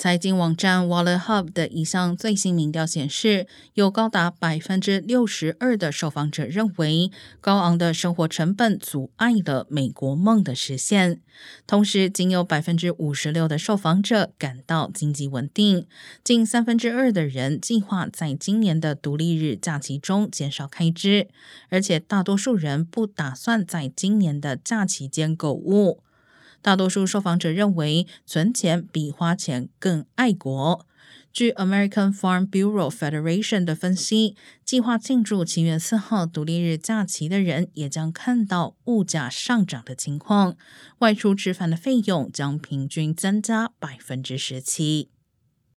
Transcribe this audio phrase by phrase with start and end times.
[0.00, 7.10] 财经网站 Wallet Hub 的一项最新民调显示，有高达百分之六十二的受访者认为，
[7.42, 11.20] 高昂的生活成本阻碍了美国梦的实现。
[11.66, 15.86] 同时，仅有百分之五十六的受访者感到经济稳定，
[16.24, 21.28] 近三分之二的人计划在今年的独立日假期中减少开支，
[21.68, 26.00] 而且大多数人不打算在今年的假期间购物。
[26.62, 30.86] 大多数受访者认为，存钱比花钱更爱国。
[31.32, 34.34] 据 American Farm Bureau Federation 的分析，
[34.64, 40.56] 计划庆祝七月四号独立日假期的人也将看到物价上涨的情况，
[40.98, 45.08] 外出吃饭的费用将平均增加百分之十七。